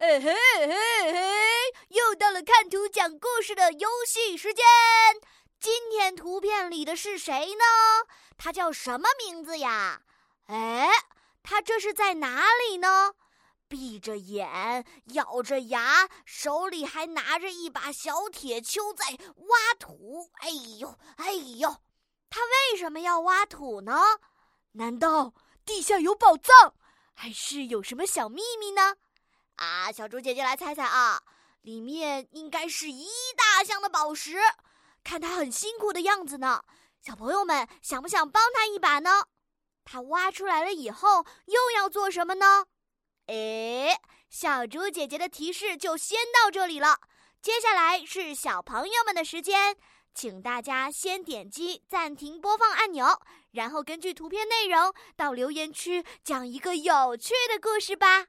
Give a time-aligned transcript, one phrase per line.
[0.00, 1.28] 嘿嘿嘿嘿，
[1.88, 4.64] 又到了看图讲故事的游戏时间。
[5.58, 7.64] 今天图片里的是谁呢？
[8.36, 10.02] 他叫什么名字呀？
[10.46, 10.88] 哎，
[11.42, 13.14] 他这是在哪里呢？
[13.66, 19.04] 闭着眼，咬着牙，手里还拿着一把小铁锹在
[19.48, 20.30] 挖土。
[20.34, 21.68] 哎呦，哎呦，
[22.30, 23.98] 他为什么要挖土呢？
[24.74, 25.34] 难道
[25.66, 26.74] 地下有宝藏，
[27.14, 28.94] 还是有什么小秘密呢？
[29.58, 31.20] 啊，小猪姐姐来猜猜啊，
[31.62, 34.38] 里面应该是一大箱的宝石，
[35.02, 36.62] 看他很辛苦的样子呢。
[37.00, 39.24] 小朋友们想不想帮他一把呢？
[39.84, 42.66] 他挖出来了以后又要做什么呢？
[43.26, 47.00] 哎，小猪姐姐的提示就先到这里了。
[47.42, 49.76] 接下来是小朋友们的时间，
[50.14, 58.26] 请大家先点击暂停播放按钮，然后根据图片内容到留言区讲一个有趣的故事吧。